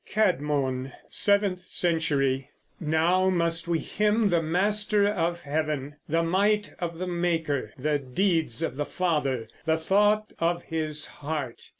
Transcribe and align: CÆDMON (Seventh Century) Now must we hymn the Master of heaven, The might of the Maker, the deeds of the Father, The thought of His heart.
CÆDMON 0.09 0.91
(Seventh 1.11 1.65
Century) 1.67 2.49
Now 2.79 3.29
must 3.29 3.67
we 3.67 3.77
hymn 3.77 4.31
the 4.31 4.41
Master 4.41 5.07
of 5.07 5.41
heaven, 5.41 5.97
The 6.09 6.23
might 6.23 6.73
of 6.79 6.97
the 6.97 7.05
Maker, 7.05 7.71
the 7.77 7.99
deeds 7.99 8.63
of 8.63 8.77
the 8.77 8.85
Father, 8.87 9.47
The 9.65 9.77
thought 9.77 10.33
of 10.39 10.63
His 10.63 11.05
heart. 11.05 11.69